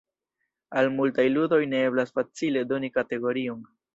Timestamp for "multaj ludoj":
0.93-1.59